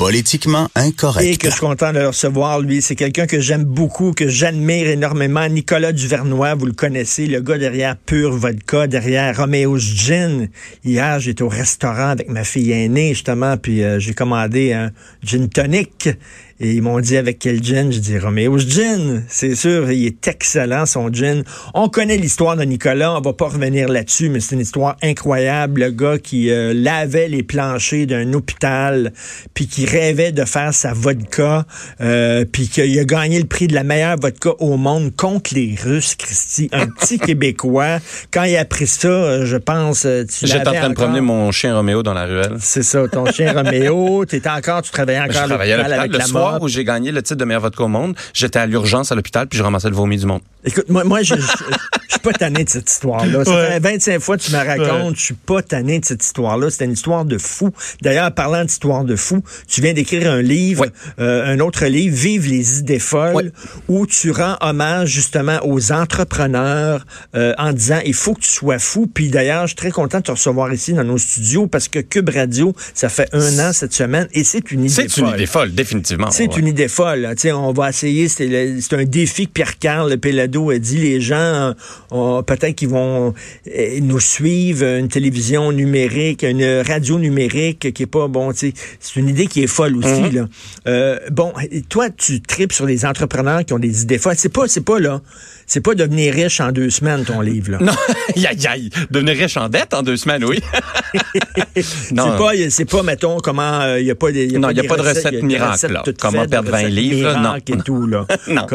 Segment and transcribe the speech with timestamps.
[0.00, 1.26] Politiquement incorrect.
[1.26, 2.80] Et que je suis content de le recevoir, lui.
[2.80, 5.46] C'est quelqu'un que j'aime beaucoup, que j'admire énormément.
[5.46, 10.48] Nicolas Duvernois, vous le connaissez, le gars derrière Pure Vodka, derrière Romeo's Gin.
[10.86, 14.90] Hier, j'étais au restaurant avec ma fille aînée, justement, puis euh, j'ai commandé un
[15.22, 16.08] gin tonic.
[16.62, 17.90] Et ils m'ont dit avec quel gin?
[17.90, 19.24] Je dis Romeo's Gin.
[19.28, 21.42] C'est sûr, il est excellent son gin.
[21.72, 25.80] On connaît l'histoire de Nicolas, on va pas revenir là-dessus, mais c'est une histoire incroyable.
[25.80, 29.14] Le gars qui euh, lavait les planchers d'un hôpital,
[29.54, 31.64] puis qui rêvait de faire sa vodka,
[32.02, 35.74] euh, puis qu'il a gagné le prix de la meilleure vodka au monde contre les
[35.82, 36.68] Russes, Christy.
[36.72, 38.00] Un petit Québécois.
[38.30, 40.02] Quand il a pris ça, euh, je pense...
[40.02, 42.56] Tu J'étais en train de promener mon chien Roméo dans la ruelle.
[42.60, 44.26] C'est ça, ton chien Roméo.
[44.26, 46.49] T'étais encore, tu travaillais encore à l'hôpital avec le la soir mort.
[46.60, 48.14] Où j'ai gagné le titre de meilleur vodka au monde.
[48.34, 50.42] J'étais à l'urgence à l'hôpital puis je ramassais le vomi du monde.
[50.64, 53.44] Écoute, moi, moi je, je, je suis pas tanné de cette histoire-là.
[53.44, 56.68] Ça fait 25 fois que tu me racontes, je suis pas tanné de cette histoire-là.
[56.70, 57.70] C'est une histoire de fou.
[58.02, 60.90] D'ailleurs, parlant d'histoire de fou, tu viens d'écrire un livre, Ouais.
[61.20, 63.52] euh, un autre livre, Vive les idées folles,
[63.88, 68.78] où tu rends hommage justement aux entrepreneurs euh, en disant il faut que tu sois
[68.78, 69.06] fou.
[69.12, 71.98] Puis d'ailleurs, je suis très content de te recevoir ici dans nos studios parce que
[72.00, 75.34] Cube Radio, ça fait un an cette semaine et c'est une idée C'est une folle.
[75.34, 76.30] idée folle, définitivement.
[76.30, 77.20] C'est une idée folle.
[77.20, 77.34] là.
[77.34, 78.28] Tu sais, on va essayer.
[78.28, 80.12] C'est le- un défi que Pierre-Carl
[80.50, 80.98] Pelado a dit.
[80.98, 81.74] Les gens,
[82.12, 83.34] euh, peut-être qu'ils vont
[83.68, 88.52] euh, nous suivre, une télévision numérique, une radio numérique qui est pas bon.
[88.54, 88.72] C'est
[89.16, 90.08] une idée qui est folle aussi.
[90.08, 90.34] Mm-hmm.
[90.34, 90.48] là.
[90.88, 91.52] Euh, bon,
[91.88, 94.36] toi, tu tripes sur les entrepreneurs qui ont des idées folles.
[94.36, 95.20] C'est pas, c'est pas là.
[95.70, 97.70] C'est pas devenir riche en deux semaines ton livre.
[97.70, 97.78] Là.
[97.80, 97.92] Non,
[98.34, 98.90] aïe, aïe, aïe.
[99.08, 100.58] Devenir riche en dette en deux semaines, oui.
[101.76, 104.72] C'est pas, c'est pas, mettons, comment il y a pas des, y a Non, pas
[104.72, 106.02] il y a pas de recette miracle, là.
[106.18, 107.40] Comment faites, perdre des 20 recettes livres, là, non.
[107.40, 108.26] miracles et tout là.
[108.48, 108.66] Non.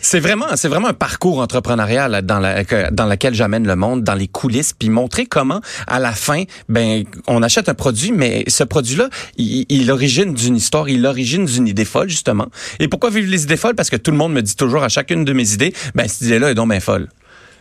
[0.00, 4.02] C'est vraiment, c'est vraiment un parcours entrepreneurial là, dans, la, dans lequel j'amène le monde,
[4.02, 8.44] dans les coulisses, puis montrer comment, à la fin, ben, on achète un produit, mais
[8.48, 12.48] ce produit-là, il, il origine d'une histoire, il origine d'une idée folle, justement.
[12.80, 13.74] Et pourquoi vivre les idées folles?
[13.74, 16.30] Parce que tout le monde me dit toujours à chacune de mes idées, ben, cette
[16.30, 17.08] idée-là est donc bien folle.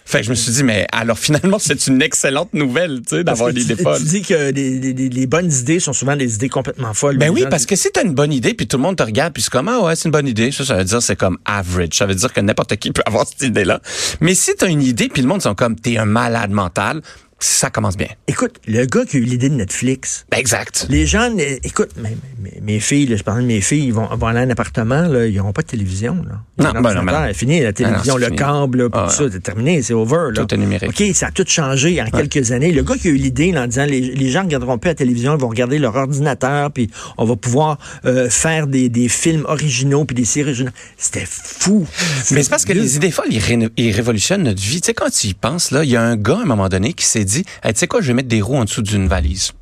[0.05, 3.23] Fait que je me suis dit, mais alors finalement, c'est une excellente nouvelle, tu sais,
[3.23, 3.97] d'avoir que une tu, idée folle.
[3.99, 7.17] tu dis que les, les- bonnes idées sont souvent des idées complètement folles.
[7.17, 9.31] Ben oui, parce que si t'as une bonne idée, puis tout le monde te regarde,
[9.31, 11.37] puis c'est comme, ah ouais, c'est une bonne idée, ça, ça veut dire c'est comme
[11.45, 11.93] average.
[11.93, 13.79] Ça veut dire que n'importe qui peut avoir cette idée-là.
[14.19, 17.01] Mais si t'as une idée, puis le monde sont comme, t'es un malade mental,
[17.43, 18.07] ça commence bien.
[18.27, 20.87] Écoute, le gars qui a eu l'idée de Netflix, Ben exact.
[20.89, 21.29] les gens,
[21.63, 24.39] écoute, mes, mes- mes filles, là, je parle de mes filles, ils vont, vont aller
[24.39, 26.15] à un appartement, là, ils n'auront pas de télévision.
[26.27, 26.39] Là.
[26.57, 27.33] Non, Un ben non, ben non.
[27.33, 28.37] fini, la télévision, c'est le fini.
[28.37, 30.29] câble, puis Ah, tout ça, c'est terminé, c'est over.
[30.33, 30.45] Là.
[30.45, 30.89] Tout est numérique.
[30.89, 32.71] OK, ça a tout changé en quelques années.
[32.71, 34.95] Le gars qui a eu l'idée en disant les, les gens ne regarderont plus la
[34.95, 39.45] télévision, ils vont regarder leur ordinateur, puis on va pouvoir euh, faire des, des films
[39.47, 40.73] originaux, puis des séries originales.
[40.97, 41.85] C'était fou.
[42.31, 44.81] Mais c'est parce que les idées folles, ils, ré- ils révolutionnent notre vie.
[44.81, 46.69] Tu sais, quand tu y penses, là, il y a un gars, à un moment
[46.69, 47.32] donné, qui s'est dit,
[47.63, 49.53] Hey, tu sais quoi, je vais mettre des roues en dessous d'une valise.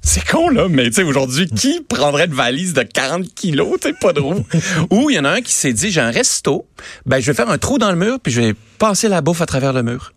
[0.00, 3.88] C'est con, là, mais tu sais, aujourd'hui, qui prendrait une valise de 40 kilos, tu
[3.88, 4.44] sais, pas de roues?
[4.90, 6.66] Ou il y en a un qui s'est dit, j'ai un resto,
[7.04, 9.40] ben, je vais faire un trou dans le mur, puis je vais passer la bouffe
[9.40, 10.12] à travers le mur.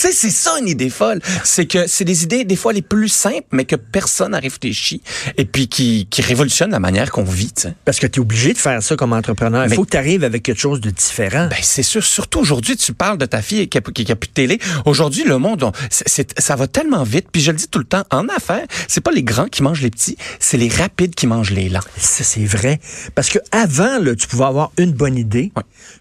[0.00, 1.20] Tu sais, c'est ça une idée folle.
[1.42, 5.02] C'est que c'est des idées des fois les plus simples, mais que personne n'a réfléchi,
[5.36, 7.52] et puis qui, qui révolutionnent la manière qu'on vit.
[7.84, 9.64] Parce que tu es obligé de faire ça comme entrepreneur.
[9.64, 11.48] Il Mais- faut que tu arrives avec quelque chose de différent.
[11.50, 12.04] Ben, c'est sûr.
[12.04, 14.60] Surtout aujourd'hui, tu parles de ta fille qui a, qui a plus de télé.
[14.84, 17.26] Aujourd'hui, le monde, on- ça va tellement vite.
[17.32, 19.82] Puis je le dis tout le temps, en affaires, c'est pas les grands qui mangent
[19.82, 21.80] les petits, c'est les rapides qui mangent les lents.
[21.96, 22.78] Ça, c'est vrai.
[23.16, 25.50] Parce que avant, là, tu pouvais avoir une bonne idée.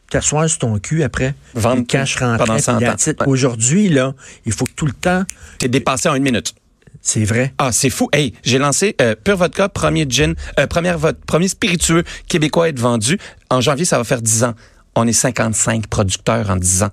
[0.09, 2.79] T'asseoir sur ton cul après, Vendre cash rentrait, pendant puis 100 ans.
[2.79, 3.19] that's it.
[3.21, 3.27] Ouais.
[3.27, 4.13] Aujourd'hui, là,
[4.45, 5.23] il faut que tout le temps,
[5.59, 6.53] T'es dépassé en une minute.
[7.01, 7.53] c'est vrai.
[7.57, 8.09] Ah, c'est fou.
[8.13, 12.69] Hey, j'ai lancé euh, Pure Vodka, premier gin, euh, première vo- premier spiritueux québécois à
[12.69, 13.17] être vendu.
[13.49, 14.53] En janvier, ça va faire 10 ans.
[14.95, 16.89] On est 55 producteurs en 10 ans.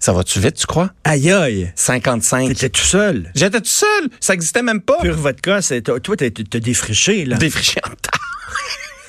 [0.00, 0.90] Ça va-tu vite, tu crois?
[1.02, 2.46] Aïe aïe, 55.
[2.48, 3.32] t'étais tout seul.
[3.34, 4.08] J'étais tout seul.
[4.20, 4.98] Ça existait même pas.
[5.00, 7.36] Pure vodka, c'est, toi, t'as, t'as défriché, là.
[7.36, 7.90] défriché en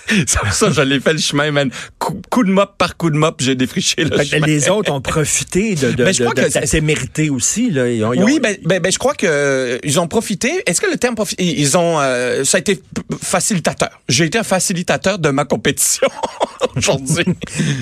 [0.09, 0.23] tas.
[0.27, 1.69] C'est pour ça que je l'ai fait le chemin, man.
[1.99, 4.45] Coup, coup de mop par coup de mop, j'ai défriché le Fait chemin.
[4.45, 7.69] les autres ont profité de, de, Ben, je de- crois de- que c'est- mérité aussi,
[7.71, 7.89] là.
[7.89, 10.63] Ils ont- ils ont- Oui, ben, ben, ben, je crois que euh, ils ont profité.
[10.65, 12.81] Est-ce que le terme profiter, ils ont, euh, ça a été
[13.21, 13.89] facilitateur?
[14.07, 16.07] J'ai été un facilitateur de ma compétition
[16.75, 17.25] aujourd'hui.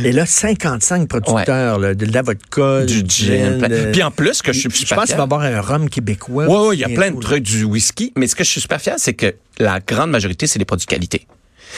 [0.03, 3.57] Et là, 55 producteurs, là, de la vodka, du gin.
[3.59, 5.41] plein- de- Puis en plus, que je suis Je super pense qu'il va y avoir
[5.41, 6.45] un rhum québécois.
[6.47, 8.61] Oui, oui, il y a plein de trucs du whisky, mais ce que je suis
[8.61, 11.25] super fier, c'est que la grande majorité, c'est des produits qualité.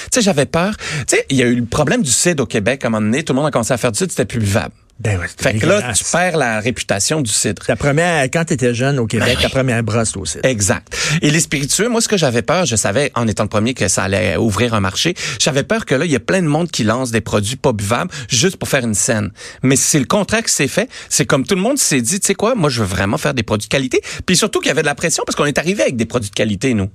[0.05, 0.75] Tu sais, j'avais peur.
[1.07, 3.05] Tu sais, il y a eu le problème du cidre au Québec à un moment
[3.05, 3.23] donné.
[3.23, 4.73] Tout le monde a commencé à faire du cidre, c'était plus buvable.
[4.99, 7.65] Ben ouais, Fait que là, tu perds la réputation du cidre.
[7.65, 10.39] Ta première, quand tu étais jeune au Québec, Ben ta première brosse toi aussi.
[10.43, 10.93] Exact.
[11.21, 13.87] Et les spiritueux, moi, ce que j'avais peur, je savais en étant le premier que
[13.87, 15.15] ça allait ouvrir un marché.
[15.39, 17.71] J'avais peur que là, il y a plein de monde qui lance des produits pas
[17.71, 19.31] buvables juste pour faire une scène.
[19.63, 20.89] Mais c'est le contraire qui s'est fait.
[21.07, 23.33] C'est comme tout le monde s'est dit, tu sais quoi, moi, je veux vraiment faire
[23.33, 24.01] des produits de qualité.
[24.25, 26.29] Puis surtout qu'il y avait de la pression parce qu'on est arrivé avec des produits
[26.29, 26.89] de qualité, nous.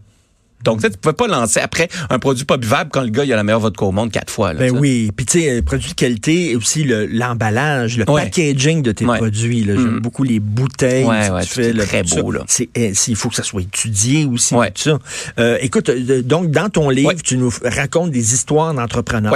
[0.65, 3.25] Donc, tu sais, tu pouvais pas lancer après un produit pas buvable quand le gars,
[3.25, 4.53] il a la meilleure vodka au monde quatre fois.
[4.53, 8.11] Là, Ben oui, puis tu sais, euh, produits de qualité et aussi le- l'emballage, le,
[8.11, 8.23] Ouais.
[8.25, 9.19] packaging de tes Ouais.
[9.19, 9.65] produits.
[9.65, 10.01] J'aime Mhm.
[10.01, 11.05] beaucoup les bouteilles.
[11.05, 12.69] Ouais, tu fais, là, très beau, euh, c'est-
[13.09, 14.55] il faut que ça soit étudié aussi.
[14.55, 14.71] Ouais.
[14.71, 14.99] Tout ça.
[15.39, 19.35] Euh, écoute, euh, donc dans ton livre, tu nous racontes des histoires d'entrepreneurs.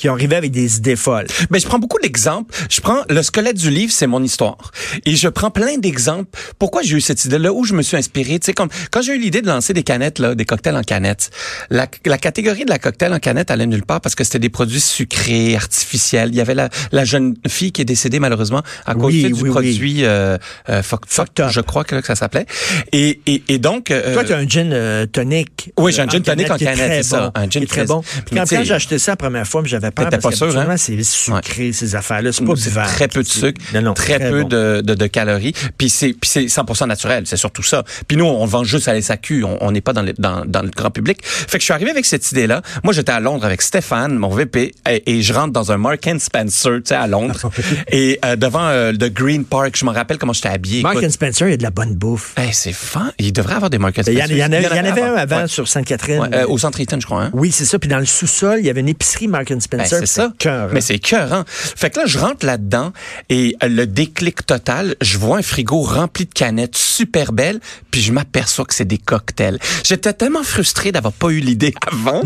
[0.00, 1.26] Qui arrivé avec des idées folles.
[1.50, 2.54] Ben, je prends beaucoup d'exemples.
[2.70, 4.70] Je prends le squelette du livre, c'est mon histoire.
[5.04, 6.30] Et je prends plein d'exemples.
[6.58, 8.38] Pourquoi j'ai eu cette idée-là, où je me suis inspiré?
[8.38, 10.82] Tu sais, comme quand j'ai eu l'idée de lancer des canettes, là, des cocktails en
[10.82, 11.28] canettes,
[11.68, 14.48] la, la catégorie de la cocktail en canette allait nulle part parce que c'était des
[14.48, 16.30] produits sucrés, artificiels.
[16.32, 19.32] Il y avait la, la jeune fille qui est décédée malheureusement à cause Oui, oui,
[19.34, 19.50] du oui.
[19.50, 20.38] produit euh,
[20.70, 22.46] euh, fuck, fuck, je crois que, là, que ça s'appelait.
[22.92, 23.90] Et, et, et donc...
[23.90, 25.72] euh, Toi, tu as un gin euh, tonic.
[25.78, 27.32] Oui, j'ai un euh, gin tonic en canette, c'est ça.
[27.34, 28.00] Un gin qui est très bon.
[28.00, 30.50] Puis Mais quand, quand j'ai acheté ça la première fois, j'avais peur T'étais parce pas
[30.50, 30.76] sûr, hein?
[30.76, 32.32] c'est sucré, ces affaires-là.
[32.32, 32.88] C'est pas C'est buvable.
[32.88, 34.48] très peu de sucre, Non, non, très, peu bon.
[34.48, 35.52] de, de, de calories.
[35.78, 37.84] Puis c'est puis c'est 100% naturel, c'est surtout ça.
[38.08, 40.62] Puis nous, on vend juste à la SAQ, on n'est pas dans le, dans, dans
[40.62, 41.18] le grand public.
[41.24, 42.62] Fait que je suis arrivé avec cette idée-là.
[42.84, 46.06] Moi, j'étais à Londres avec Stéphane, mon VP, et, et je rentre dans un Mark
[46.06, 47.50] and Spencer, tu sais, à Londres,
[47.90, 49.76] et euh, devant euh, le Green Park.
[49.76, 50.82] Je me rappelle comment j'étais habillé.
[50.82, 52.34] Mark and Spencer, il y a de la bonne bouffe.
[52.36, 53.12] hey, c'est fin.
[53.18, 54.26] Il devrait avoir des Mark and Spencer.
[54.30, 54.84] il y en avait, un
[55.16, 55.46] avant Ouais.
[55.48, 56.20] sur Sainte-Catherine.
[56.20, 57.24] Ouais, euh, au centre Eaton, je crois.
[57.24, 57.30] Hein?
[57.32, 57.78] Oui, c'est ça.
[57.78, 59.98] Puis dans le sous-sol, il y avait une épicerie Mark and Ben, Spencer.
[60.00, 60.32] c'est ça.
[60.72, 62.92] Mais c'est cœur, Fait que là, je rentre là-dedans
[63.28, 68.00] et euh, le déclic total, je vois un frigo rempli de canettes super belles, puis
[68.00, 69.58] je m'aperçois que c'est des cocktails.
[69.84, 72.22] J'étais tellement frustré d'avoir pas eu l'idée avant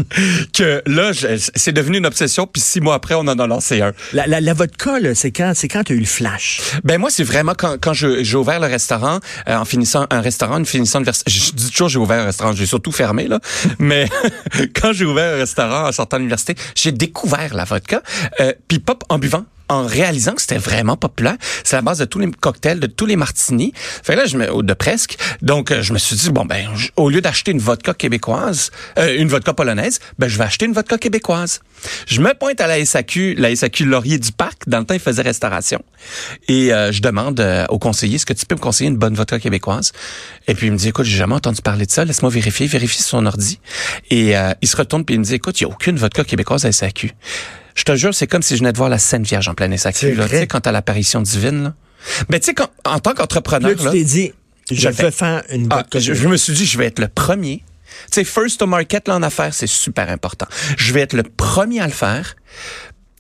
[0.52, 1.10] que là,
[1.54, 3.92] c'est devenu une obsession, puis six mois après, on en a lancé un.
[4.12, 6.60] La, la, la vodka, c'est quand, c'est quand tu as eu le flash?
[6.84, 10.60] Ben moi, c'est vraiment quand, quand j'ai ouvert le restaurant, euh, en finissant un restaurant,
[10.60, 13.40] en finissant vers- Je dis toujours j'ai ouvert un restaurant, j'ai surtout fermé là.
[13.78, 14.08] Mais
[14.80, 18.02] quand j'ai ouvert un restaurant en sortant de l'université, j'ai découvert la vodka.
[18.40, 19.44] Euh, Puis pop en buvant.
[19.68, 23.06] En réalisant que c'était vraiment populaire, c'est la base de tous les cocktails, de tous
[23.06, 23.72] les martinis.
[23.74, 25.16] Fait là, je me, de presque.
[25.42, 29.16] Donc, euh, je me suis dit bon ben, au lieu d'acheter une vodka québécoise, euh,
[29.18, 31.60] une vodka polonaise, ben je vais acheter une vodka québécoise.
[32.06, 34.62] Je me pointe à la SAQ, la SAQ Laurier du Parc.
[34.66, 35.82] Dans le temps, il faisait restauration.
[36.48, 39.14] Et euh, je demande euh, au conseiller, est-ce que tu peux me conseiller une bonne
[39.14, 39.92] vodka québécoise?
[40.48, 42.98] Et puis il me dit, écoute, j'ai jamais entendu parler de ça, laisse-moi vérifier, vérifie
[42.98, 43.58] sur son ordi.
[44.10, 46.24] Et euh, il se retourne puis il me dit, écoute, il n'y a aucune vodka
[46.24, 47.12] québécoise à SAQ.
[47.74, 50.14] Je te jure, c'est comme si je venais de voir la Sainte Vierge en SAQ.
[50.14, 51.64] Là, tu sais, quand t'as l'apparition divine.
[51.64, 51.74] Là.
[52.28, 52.54] Mais tu sais,
[52.84, 54.32] en tant qu'entrepreneur, Là, tu t'es dit,
[54.70, 57.08] je vais fais- faire une ah, je, je me suis dit, je vais être le
[57.08, 57.64] premier.
[58.10, 60.46] Tu sais, first to market là, en affaires, c'est super important.
[60.76, 62.36] Je vais être le premier à le faire.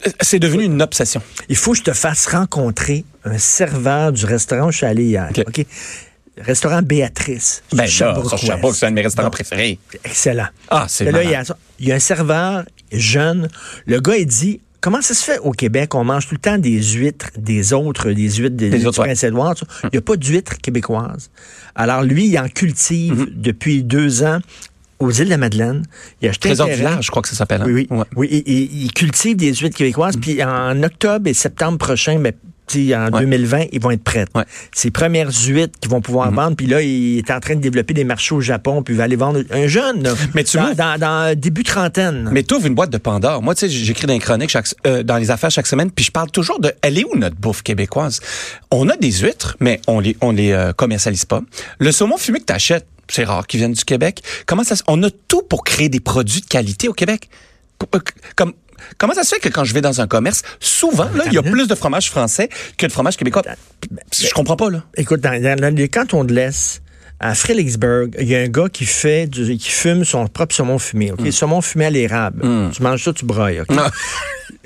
[0.06, 1.22] Euh, C'est devenu une obsession.
[1.48, 5.04] Il faut que je te fasse rencontrer un serveur du restaurant où je suis allé
[5.04, 5.30] hier.
[5.46, 5.64] OK.
[6.38, 7.62] Restaurant Béatrice.
[7.72, 9.32] Ben là, sur Sherbrooke, c'est un de mes restaurants Bon.
[9.32, 9.78] préférés.
[10.04, 10.48] Excellent.
[10.68, 11.50] Ah, c'est là, il y, malade.
[11.52, 12.64] a, il y a un serveur
[12.98, 13.48] jeune.
[13.86, 16.58] Le gars, il dit Comment ça se fait au Québec, on mange tout le temps
[16.58, 19.06] des huîtres, des autres, des huîtres des, Des du autres, ouais.
[19.06, 19.54] Prince-Édouard.
[19.84, 21.30] Il n'y a pas d'huîtres québécoises.
[21.74, 23.28] Alors, lui, il en cultive Mhm.
[23.34, 24.40] depuis deux ans
[24.98, 25.84] aux îles de la Madeleine.
[26.20, 27.62] Il a acheté Trésor du village, je crois que ça s'appelle.
[27.62, 27.66] hein?
[27.66, 27.96] Oui, oui.
[27.96, 28.04] Ouais.
[28.16, 30.16] oui il, cultive des huîtres québécoises.
[30.20, 33.20] Puis en octobre et septembre prochain, ben, tu sais, en Ouais.
[33.20, 34.28] 2020, ils vont être prêtes.
[34.34, 34.44] Ouais.
[34.74, 36.56] Ces premières huîtres qu'ils vont pouvoir vendre.
[36.56, 38.82] Puis là, il est en train de développer des marchés au Japon.
[38.82, 40.02] Puis il va aller vendre un jeune.
[40.02, 40.14] là.
[40.34, 42.28] Mais tu dans, dans, dans début trentaine.
[42.32, 43.42] Mais tu ouvres une boîte de Pandore.
[43.42, 46.04] Moi, tu sais, j'écris dans les chroniques chaque, euh, dans les affaires chaque semaine, puis
[46.04, 48.20] je parle toujours de, elle est où notre bouffe québécoise?
[48.70, 51.42] On a des huîtres, mais on les, on les euh, commercialise pas.
[51.78, 54.22] Le saumon fumé que t'achètes, c'est rare qu'ils viennent du Québec.
[54.46, 57.28] Comment ça se, on a tout pour créer des produits de qualité au Québec?
[57.78, 57.98] P-
[58.36, 58.52] Comme,
[58.98, 61.38] comment ça se fait que quand je vais dans un commerce, souvent, là, il y
[61.38, 62.48] a plus de fromage français
[62.78, 63.42] que de fromage québécois?
[64.12, 64.82] Je comprends pas, là.
[64.96, 66.80] Écoute, dans, dans- les cantons de l'Est,
[67.20, 70.78] à Fredericksburg, il y a un gars qui fait du- qui fume son propre saumon
[70.78, 71.10] fumé.
[71.12, 71.14] Mm.
[71.26, 71.32] OK?
[71.32, 72.42] Saumon fumé à l'érable.
[72.74, 73.60] Tu manges ça, tu broyes.
[73.62, 73.68] OK?
[73.78, 73.90] Ah.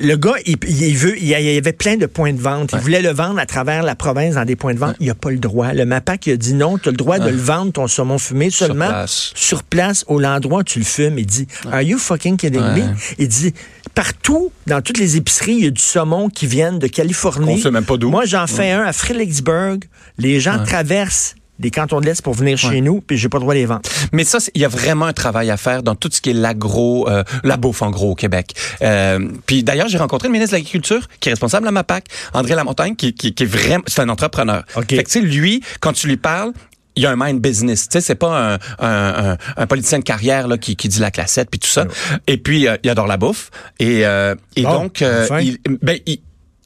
[0.01, 2.71] Le gars, il, il veut, il y avait plein de points de vente.
[2.73, 4.95] Il voulait le vendre à travers la province dans des points de vente.
[5.01, 5.73] Il n'a pas le droit.
[5.73, 8.19] Le MAPAC il a dit non, tu as le droit de le vendre, ton saumon
[8.19, 9.33] fumé, seulement place.
[9.35, 11.19] sur place, au l'endroit où tu le fumes.
[11.19, 12.95] Il dit, Are you fucking kidding me?
[13.19, 13.53] Il dit,
[13.99, 17.55] partout, dans toutes les épiceries, il y a du saumon qui vient de Californie.
[17.55, 18.11] On sait même pas d'où.
[18.11, 19.81] Moi, j'en fais un à Fredericksburg.
[20.19, 23.41] Les gens traversent des cantons de l'Est pour venir chez nous, puis j'ai pas le
[23.41, 23.83] droit de les vendre.
[24.13, 26.33] Mais ça, il y a vraiment un travail à faire dans tout ce qui est
[26.33, 28.55] l'agro, euh, la bouffe en gros au Québec.
[28.83, 32.55] Euh, puis d'ailleurs, j'ai rencontré le ministre de l'Agriculture qui est responsable à MAPAC, André
[32.55, 34.63] Lamontagne, qui, qui, qui est vraiment, c'est un entrepreneur.
[34.77, 34.91] OK.
[34.91, 36.53] Fait que tu sais, lui, quand tu lui parles,
[36.99, 37.89] il y a un mind business.
[37.89, 40.99] Tu sais, c'est pas un, un, un, un politicien de carrière là qui, qui dit
[41.01, 41.85] la classette puis tout ça.
[42.27, 45.41] Et puis euh, il adore la bouffe et euh, et donc euh, enfin.
[45.41, 46.19] il, ben il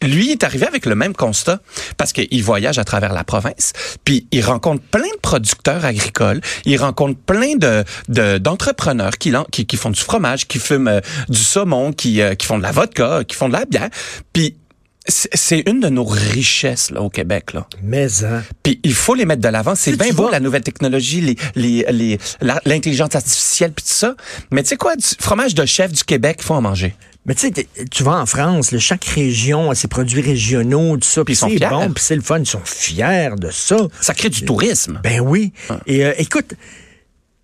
[0.03, 1.61] lui il est arrivé avec le même constat
[1.97, 3.73] parce qu'il voyage à travers la province,
[4.05, 9.65] puis il rencontre plein de producteurs agricoles, il rencontre plein de de- d'entrepreneurs qui, qui
[9.65, 12.73] qui font du fromage, qui fument euh, du saumon, qui euh, qui font de la
[12.73, 13.91] vodka, qui font de la bière,
[14.33, 14.57] puis
[15.09, 17.67] c'est une de nos richesses là au Québec là.
[17.83, 18.43] Mais, hein.
[18.63, 19.75] Puis il faut les mettre de l'avant.
[19.75, 23.93] C'est bien beau vois- la nouvelle technologie, les, les, les, la- l'intelligence artificielle puis tout
[23.95, 24.15] ça.
[24.53, 26.95] Mais tu sais quoi, du fromage de chef du Québec, il faut en manger.
[27.27, 31.09] Mais tu sais, tu vas en France, là, chaque région a ses produits régionaux, tout
[31.09, 31.25] ça.
[31.25, 31.69] Puis ils sont c'est fiers.
[31.69, 32.41] bon, puis c'est le fun.
[32.41, 33.77] Ils sont fiers de ça.
[34.01, 35.01] Ça crée du tourisme.
[35.05, 35.53] Ben oui.
[35.87, 36.55] Et euh, écoute,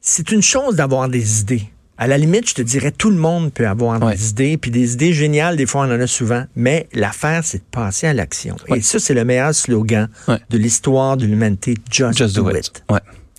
[0.00, 1.62] c'est une chose d'avoir des idées.
[2.00, 4.14] À la limite, je te dirais, tout le monde peut avoir Ouais.
[4.14, 6.44] des idées, puis des idées géniales, des fois, on en a souvent.
[6.54, 8.56] Mais l'affaire, c'est de passer à l'action.
[8.74, 10.38] Et ça, c'est le meilleur slogan Ouais.
[10.48, 11.74] de l'histoire de l'humanité.
[11.90, 12.84] Just, Just do, do it.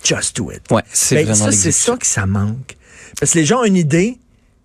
[0.04, 0.60] Just do it.
[0.70, 2.76] Ouais, c'est Ben, vraiment ça, c'est ça que ça manque.
[3.18, 4.18] Parce que les gens ont une idée,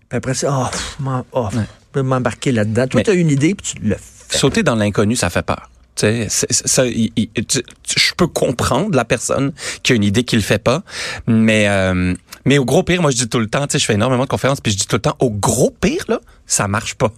[0.08, 1.58] puis après ça, oh, oh, je
[1.92, 2.86] peux m'embarquer là-dedans.
[2.88, 4.36] Toi, tu as une idée, puis tu le fais.
[4.38, 5.70] Sauter dans l'inconnu, ça fait peur.
[5.96, 10.36] Ça, il- il- tu- tu- je peux comprendre la personne qui a une idée qui
[10.36, 10.82] le fait pas,
[11.26, 12.14] mais euh,
[12.46, 14.24] mais au gros pire, moi je dis tout le temps, tu sais, je fais énormément
[14.24, 17.12] de conférences, puis je dis tout le temps, au gros pire là, ça marche pas.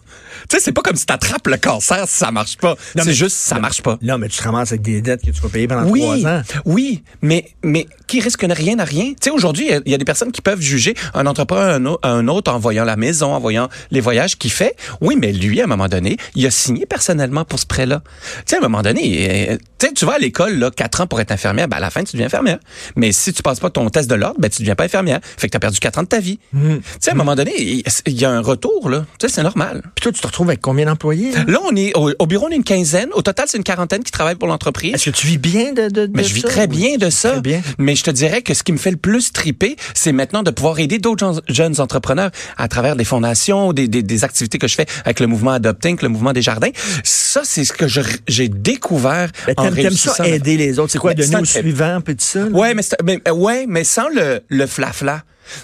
[0.48, 2.76] Tu sais, c'est pas comme si t'attrapes le cancer si ça marche pas.
[2.96, 3.98] C'est juste ça marche pas.
[4.02, 6.26] Non, mais tu te ramasses avec des dettes que tu vas payer pendant Oui, trois
[6.26, 6.42] ans.
[6.64, 9.10] oui, mais mais qui risque rien à rien?
[9.10, 11.26] Tu sais, aujourd'hui, il y a- il y, a des personnes qui peuvent juger un
[11.26, 14.76] entrepreneur à un, autre en voyant la maison, en voyant les voyages qu'il fait.
[15.00, 18.02] Oui, mais lui, à un moment donné, il a signé personnellement pour ce prêt-là.
[18.38, 21.06] Tu sais, à un moment donné, tu sais, tu vas à l'école là, quatre ans
[21.06, 22.58] pour être infirmière, ben à la fin tu deviens infirmière.
[22.96, 25.20] Mais si tu passes pas ton test de l'ordre, ben tu deviens pas infirmière.
[25.36, 26.38] Fait que t'as perdu quatre ans de ta vie.
[26.52, 26.76] Mmh.
[26.76, 27.52] Tu sais, à un moment donné,
[28.06, 29.04] il y a un retour là.
[29.18, 29.82] Tu sais, c'est normal.
[29.94, 31.32] Puis toi, tu te retrouves avec combien d'employés?
[31.32, 31.44] là?
[31.46, 33.08] Là, on est au, au bureau, on est une quinzaine.
[33.14, 34.94] Au total, c'est une quarantaine qui travaillent pour l'entreprise.
[34.94, 36.48] Est-ce que tu vis bien de, de, de Mais je vis ça?
[36.48, 37.32] très bien de ça.
[37.32, 37.60] Très bien.
[37.78, 40.50] Mais je te dirais que ce qui me fait le plus triper, c'est maintenant de
[40.50, 44.74] pouvoir aider d'autres jeunes entrepreneurs à travers des fondations, des, des, des activités que je
[44.74, 46.70] fais avec le mouvement Adopting, le mouvement des jardins.
[47.04, 47.86] Ça, c'est ce que
[48.28, 50.12] j'ai découvert Ben, en réussissant.
[50.14, 50.92] ça aider les autres?
[50.92, 52.40] C'est quoi, donner au suivant, puis tout ça?
[52.40, 52.46] là?
[52.50, 55.22] Ouais, mais, mais, ouais, mais sans le, le flafla.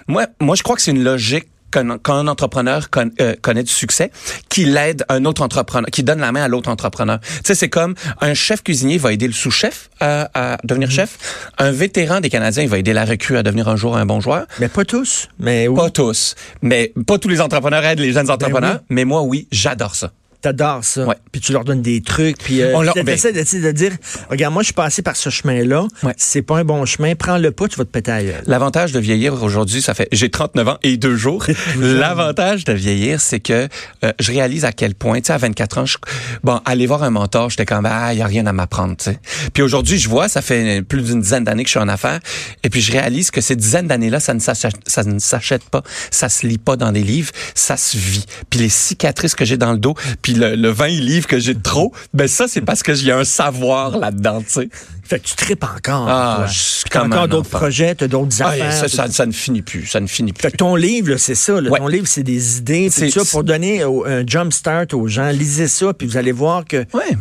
[0.09, 3.62] Moi, moi, je crois que c'est une logique qu'un quand un entrepreneur con- euh, connaît
[3.64, 4.11] du succès,
[4.49, 7.19] qu'il aide un autre entrepreneur, qui donne la main à l'autre entrepreneur.
[7.21, 10.95] Tu sais, c'est comme un chef cuisinier va aider le sous-chef à, à devenir Mhm.
[10.95, 11.19] chef.
[11.59, 14.21] Un vétéran des Canadiens il va aider la recrue à devenir un jour un bon
[14.21, 14.47] joueur.
[14.61, 15.28] Mais pas tous.
[15.38, 18.75] Mais oui, Pas tous, mais pas tous les entrepreneurs aident les jeunes entrepreneurs.
[18.75, 18.87] Ben oui.
[18.90, 20.11] Mais moi, oui, j'adore ça.
[20.44, 21.04] T'adores ça.
[21.06, 21.16] Ouais.
[21.32, 22.38] Puis tu leur donnes des trucs.
[22.38, 23.92] Puis euh, On leur- ben- essaies de, de dire,
[24.30, 25.86] regarde, moi, je suis passé par ce chemin-là.
[26.02, 26.12] Ouais.
[26.16, 27.14] C'est pas un bon chemin.
[27.14, 28.20] Prends-le pas, tu vas te péter à.
[28.46, 31.44] L'avantage de vieillir aujourd'hui, ça fait j'ai 39 ans et deux jours.
[31.78, 33.68] L'avantage de vieillir, c'est que
[34.04, 35.96] euh, je réalise à quel point, tu sais, à 24 ans, je,
[36.42, 39.04] bon, aller voir un mentor, j'étais comme ah, il y a rien à m'apprendre, tu
[39.04, 39.18] sais.
[39.52, 42.20] Puis aujourd'hui, je vois, ça fait plus d'une dizaine d'années que je suis en affaires,
[42.62, 45.82] et puis je réalise que ces dizaines d'années-là, ça ne s'achète, ça ne s'achète pas,
[46.10, 48.26] ça se lit pas dans des livres, ça se vit.
[48.50, 51.54] Puis les cicatrices que j'ai dans le dos, puis le, le 20 livres que j'ai
[51.54, 54.68] de trop, ben ça c'est parce que j'ai un savoir là-dedans, tu sais.
[55.06, 56.06] Fait que tu tripes encore.
[56.08, 56.46] Ah,
[56.90, 58.72] T'as comme encore d'autres projets, d'autres Ah, affaires.
[58.72, 60.40] ça, ça, ça ne finit plus, ça ne finit plus.
[60.42, 61.60] Fait que ton livre, c'est ça.
[61.60, 61.68] là.
[61.70, 61.78] Ouais.
[61.78, 62.88] Ton livre, c'est des idées.
[62.90, 66.64] C'est- ça, pour donner un jump start aux gens, lisez ça, puis vous allez voir
[66.64, 67.18] que Ouais.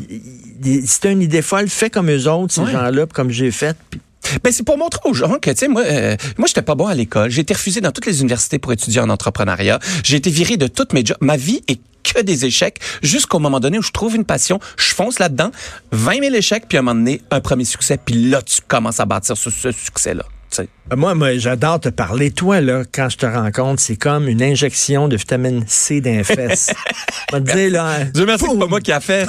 [0.86, 2.72] si une idée folle, fais comme eux autres, ces Ouais.
[2.72, 3.76] gens-là, comme j'ai fait.
[3.90, 4.00] puis-
[4.42, 6.88] Ben c'est pour montrer aux gens que tu sais moi euh, moi j'étais pas bon
[6.88, 10.30] à l'école, j'ai été refusé dans toutes les universités pour étudier en entrepreneuriat, j'ai été
[10.30, 13.84] viré de toutes mes jobs, ma vie est que des échecs jusqu'au moment donné où
[13.84, 15.52] je trouve une passion, je fonce là-dedans,
[15.92, 19.00] 20 000 échecs puis à un moment donné un premier succès puis là tu commences
[19.00, 20.24] à bâtir sur ce succès là.
[20.60, 22.32] Euh, Moi, moi j'adore te parler.
[22.32, 26.72] Toi, là, quand je te rencontre, c'est comme une injection de vitamine C d'un fesse.
[27.32, 29.28] Je vais te dire, là, Dieu merci que c'est pas moi qui a fait.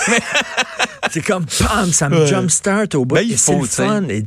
[1.11, 3.14] c'est comme, pam, ça me jumpstart au bout.
[3.16, 4.04] Ben, il c'est fun.
[4.09, 4.23] Et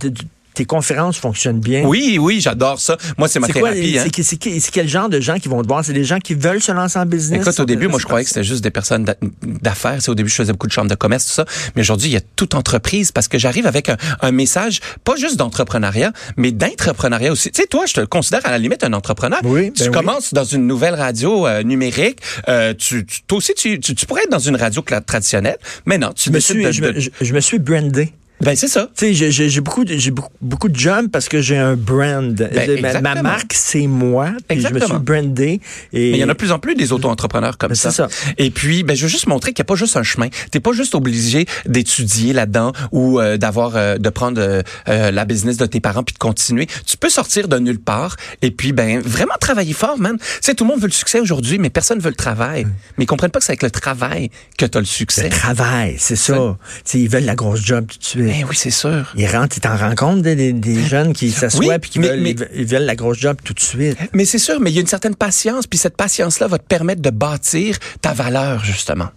[0.57, 1.83] tes conférences fonctionnent bien.
[1.85, 2.97] oui, oui, j'adore ça.
[3.17, 4.05] Moi c'est ma quoi, thérapie les- hein.
[4.23, 5.85] c'est quel genre de gens qui vont te voir?
[5.85, 7.41] C'est des gens qui veulent se lancer en business?
[7.41, 9.97] Écoute, au début, moi, je croyais que c'était juste des personnes d'a- d'affaires.
[10.01, 11.45] C'est au début, je faisais beaucoup de chambres de commerce, tout ça.
[11.75, 15.15] Mais aujourd'hui, il y a toute entreprise parce que j'arrive avec un, un message, pas
[15.15, 17.51] juste d'entrepreneuriat, mais d'intrapreneuriat aussi.
[17.51, 19.39] Tu sais, toi, je te considère à la limite un entrepreneur.
[19.43, 19.93] Oui, tu ben oui.
[19.93, 22.19] commences dans une nouvelle radio euh, numérique.
[22.49, 25.97] Euh, tu, tu- toi aussi, tu, tu, tu pourrais être dans une radio traditionnelle, mais
[25.97, 28.11] non, tu Je me, suis, de- je, me, de- je- je me suis brandé.
[28.39, 28.87] Ben, c'est ça.
[28.95, 31.57] Tu sais, j'ai- j'ai j'ai beaucoup, de- j'ai beaucoup, beaucoup de jobs parce que j'ai
[31.57, 32.35] un brand.
[32.35, 33.23] Ben, ma, ma exactement.
[33.23, 34.27] marque, c'est moi.
[34.47, 34.99] Puis je me suis Exactement.
[34.99, 35.59] brandé.
[35.91, 37.89] Et Mais il y en a de plus en plus des auto-entrepreneurs comme Ben, ça.
[37.89, 38.07] c'est ça.
[38.37, 40.27] Et puis, ben, je veux juste montrer qu'il n'y a pas juste un chemin.
[40.51, 45.25] T'es pas juste obligé d'étudier là-dedans ou euh, d'avoir, euh, de prendre euh, euh, la
[45.25, 46.67] business de tes parents puis de continuer.
[46.85, 50.17] Tu peux sortir de nulle part et puis, ben, vraiment travailler fort, man.
[50.19, 52.67] Tu sais, tout le monde veut le succès aujourd'hui, mais personne veut le travail.
[52.99, 54.29] Mais ils comprennent pas que c'est avec le travail
[54.59, 55.23] que tu as le succès.
[55.23, 56.35] le travail, c'est ça.
[56.35, 58.26] Tu sais, ils veulent la grosse job tout de suite.
[58.27, 59.11] Mais oui, c'est sûr.
[59.15, 62.09] Ils rentrent, tu t'en compte des, des- des jeunes qui s'assoient Oui, puis qui mais-
[62.09, 63.97] veulent, mais- ils veulent- ils la grosse job tout de suite.
[64.13, 66.65] Mais c'est sûr, mais il y a une certaine patience, puis cette patience-là va te
[66.65, 69.07] permettre de bâtir ta valeur, justement.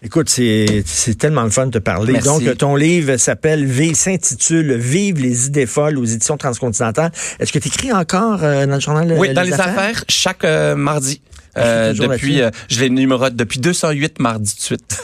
[0.00, 0.84] Écoute, c'est
[1.18, 2.12] tellement le fun de te parler.
[2.12, 2.28] Merci.
[2.44, 7.10] Donc, ton livre s'appelle V, s'intitule Vive les idées folles aux éditions transcontinentales.
[7.40, 10.44] Est-ce que tu écris encore euh, dans le journal Oui, euh, dans les affaires, chaque
[10.44, 11.20] euh, mardi.
[11.58, 15.02] Euh, depuis, euh, je les numérote depuis 208 mardi de suite.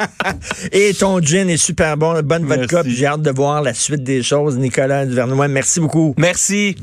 [0.72, 2.82] Et ton gin est super bon, bonne vodka.
[2.86, 4.56] J'ai hâte de voir la suite des choses.
[4.58, 6.14] Nicolas Duvernois, merci beaucoup.
[6.16, 6.76] Merci.